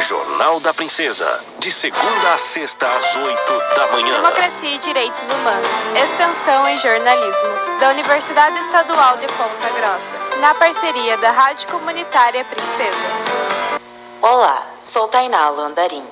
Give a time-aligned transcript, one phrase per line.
[0.00, 1.44] Jornal da Princesa.
[1.58, 4.20] De segunda a sexta, às oito da manhã.
[4.20, 5.86] Democracia e Direitos Humanos.
[6.04, 7.48] Extensão e Jornalismo.
[7.80, 10.14] Da Universidade Estadual de Ponta Grossa.
[10.38, 13.78] Na parceria da Rádio Comunitária Princesa.
[14.22, 16.04] Olá, sou Tainá Landarim.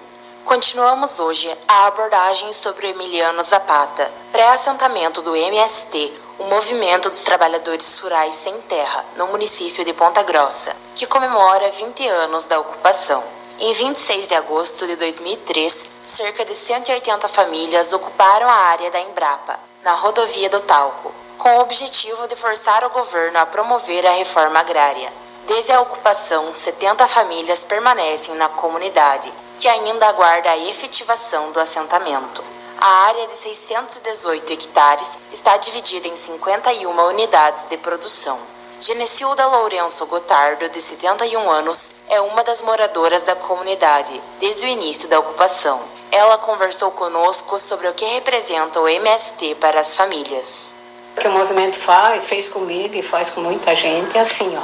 [0.44, 7.98] Continuamos hoje a abordagem sobre o Emiliano Zapata, pré-assentamento do MST, o Movimento dos Trabalhadores
[8.00, 13.35] Rurais Sem Terra, no município de Ponta Grossa, que comemora 20 anos da ocupação.
[13.58, 19.58] Em 26 de agosto de 2003, cerca de 180 famílias ocuparam a área da Embrapa,
[19.82, 24.60] na rodovia do Talco, com o objetivo de forçar o governo a promover a reforma
[24.60, 25.10] agrária.
[25.46, 32.44] Desde a ocupação, 70 famílias permanecem na comunidade, que ainda aguarda a efetivação do assentamento.
[32.78, 38.38] A área de 618 hectares está dividida em 51 unidades de produção.
[38.78, 45.08] Genecilda Lourenço Gotardo, de 71 anos, é uma das moradoras da comunidade desde o início
[45.08, 45.82] da ocupação.
[46.12, 50.74] Ela conversou conosco sobre o que representa o MST para as famílias.
[51.16, 54.62] O que o movimento faz, fez comigo e faz com muita gente, é assim, ó.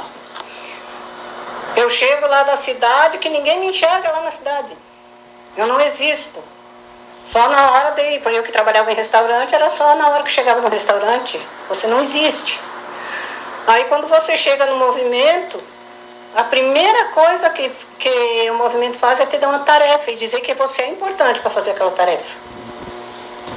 [1.75, 4.77] Eu chego lá da cidade que ninguém me enxerga lá na cidade.
[5.57, 6.39] Eu não existo.
[7.23, 8.19] Só na hora de.
[8.19, 11.41] Por eu que trabalhava em restaurante, era só na hora que chegava no restaurante.
[11.67, 12.59] Você não existe.
[13.65, 15.61] Aí quando você chega no movimento,
[16.35, 20.41] a primeira coisa que, que o movimento faz é te dar uma tarefa e dizer
[20.41, 22.37] que você é importante para fazer aquela tarefa.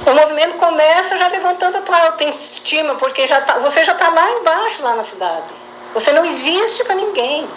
[0.05, 4.31] O movimento começa já levantando a tua autoestima, porque já tá, você já está lá
[4.31, 5.47] embaixo, lá na cidade.
[5.93, 7.47] Você não existe para ninguém.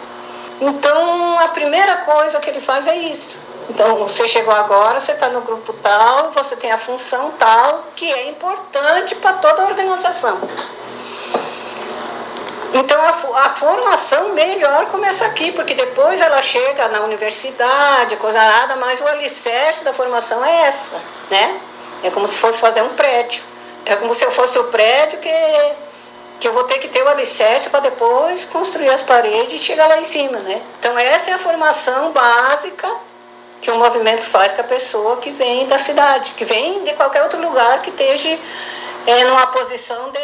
[0.61, 3.39] Então, a primeira coisa que ele faz é isso.
[3.69, 8.11] Então, você chegou agora, você está no grupo tal, você tem a função tal, que
[8.11, 10.41] é importante para toda a organização.
[12.73, 18.77] Então a, a, formação melhor começa aqui, porque depois ela chega na universidade, coisa nada,
[18.77, 20.97] mas o alicerce da formação é essa,
[21.29, 21.61] né?
[22.05, 23.43] É como se fosse fazer um prédio.
[23.85, 25.33] É como se eu fosse o prédio que,
[26.39, 29.89] que eu vou ter que ter o alicerce para depois construir as paredes e chegar
[29.89, 30.63] lá em cima, né?
[30.79, 32.89] Então essa é a formação básica
[33.61, 37.23] que o movimento faz com a pessoa que vem da cidade, que vem de qualquer
[37.23, 38.39] outro lugar que esteja
[39.07, 40.19] é, numa posição de,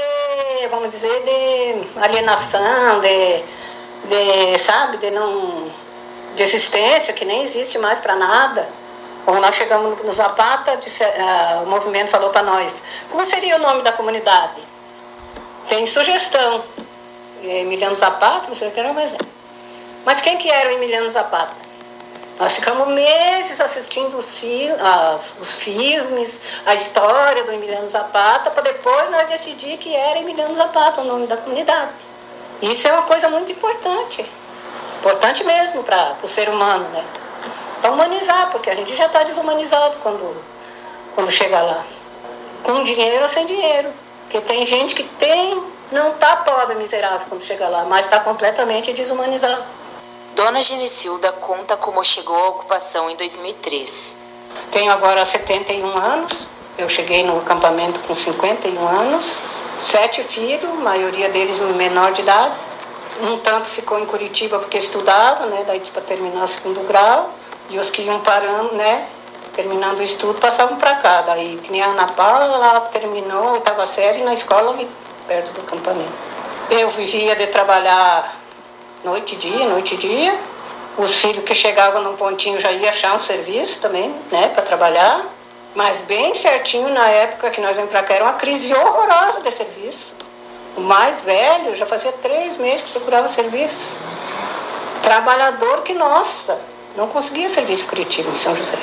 [0.69, 3.43] vamos dizer, de alienação, de,
[4.09, 5.71] de sabe, de não
[6.37, 8.69] de existência que nem existe mais para nada.
[9.25, 13.59] Quando nós chegamos no Zapata, disse, uh, o movimento falou para nós, como seria o
[13.59, 14.63] nome da comunidade?
[15.69, 16.63] Tem sugestão.
[17.43, 19.19] Emiliano Zapata, não sei o que era, mas é.
[20.05, 21.66] Mas quem que era o Emiliano Zapata?
[22.39, 28.63] Nós ficamos meses assistindo os, fi as, os filmes, a história do Emiliano Zapata, para
[28.63, 31.93] depois nós decidir que era Emiliano Zapata o nome da comunidade.
[32.61, 34.25] Isso é uma coisa muito importante.
[34.99, 37.05] Importante mesmo para o ser humano, né?
[37.81, 40.37] Para humanizar, porque a gente já está desumanizado quando,
[41.15, 41.85] quando chega lá.
[42.63, 43.89] Com dinheiro ou sem dinheiro.
[44.23, 48.93] Porque tem gente que tem, não está pobre, miserável quando chega lá, mas está completamente
[48.93, 49.63] desumanizado.
[50.37, 54.19] Dona Genicilda conta como chegou à ocupação em 2003.
[54.71, 56.47] Tenho agora 71 anos.
[56.77, 59.39] Eu cheguei no acampamento com 51 anos.
[59.79, 62.55] Sete filhos, maioria deles menor de idade.
[63.23, 65.65] Um tanto ficou em Curitiba porque estudava, né?
[65.67, 67.31] Daí para tipo, terminar o segundo grau.
[67.71, 69.09] E os que iam parando, né?
[69.55, 71.23] Terminando o estudo, passavam para cá.
[71.23, 74.77] Daí, que nem a Ana Paula, ela terminou a série na escola
[75.27, 76.13] perto do acampamento.
[76.69, 78.46] Eu vivia de trabalhar
[79.07, 80.37] noite e dia, noite e dia.
[80.99, 85.25] Os filhos que chegavam num pontinho já iam achar um serviço também, né, para trabalhar.
[85.77, 89.51] Mas bem certinho na época que nós vimos para cá, era uma crise horrorosa de
[89.53, 90.13] serviço.
[90.77, 93.89] O mais velho já fazia três meses que procurava serviço.
[95.03, 96.59] Trabalhador que, nossa,
[96.97, 98.79] não conseguia serviço Curitiba, em São José.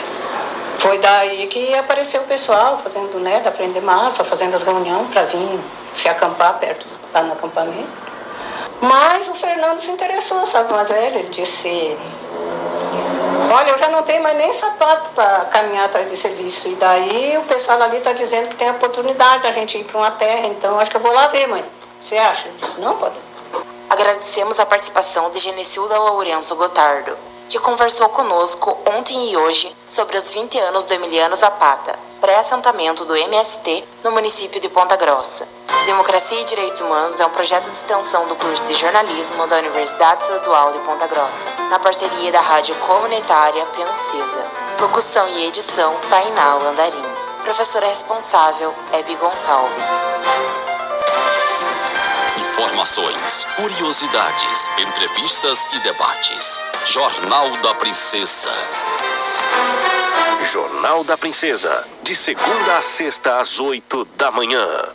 [0.78, 5.10] Foi daí que apareceu o pessoal fazendo, né, da Frente de Massa, fazendo as reuniões
[5.12, 5.60] para vir
[5.94, 8.13] se acampar perto, lá no acampamento.
[8.84, 11.98] Mas o Fernando se interessou, sabe, mais velho, ele disse,
[13.50, 16.68] olha, eu já não tenho mais nem sapato para caminhar atrás de serviço.
[16.68, 19.98] E daí o pessoal ali está dizendo que tem a oportunidade da gente ir para
[19.98, 21.64] uma terra, então acho que eu vou lá ver, mãe.
[22.02, 22.50] Você acha?
[22.50, 23.16] Eu disse, não, pode.
[23.90, 27.18] Agradecemos a participação de Genicilda Lourenço Gotardo,
[27.48, 33.16] que conversou conosco ontem e hoje sobre os 20 anos do Emiliano Zapata, pré-assentamento do
[33.16, 35.48] MST no município de Ponta Grossa.
[35.86, 40.24] Democracia e Direitos Humanos é um projeto de extensão do curso de jornalismo da Universidade
[40.24, 44.46] Estadual de Ponta Grossa, na parceria da Rádio Comunitária Princesa.
[44.80, 47.04] Locução e edição Tainá Landarim.
[47.44, 49.92] Professora responsável Hebe Gonçalves.
[52.38, 56.60] Informações, curiosidades, entrevistas e debates.
[56.86, 58.50] Jornal da Princesa.
[60.44, 64.92] Jornal da Princesa, de segunda a sexta às oito da manhã.